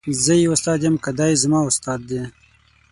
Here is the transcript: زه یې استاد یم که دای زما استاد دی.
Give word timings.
زه 0.23 0.33
یې 0.41 0.47
استاد 0.53 0.79
یم 0.85 0.95
که 1.03 1.11
دای 1.19 1.33
زما 1.43 1.59
استاد 1.69 1.99
دی. 2.09 2.21